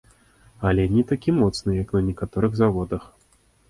Але 0.69 0.85
не 0.95 1.03
такі 1.13 1.35
моцны, 1.41 1.71
як 1.83 1.95
на 2.01 2.05
некаторых 2.09 2.61
заводах. 2.65 3.03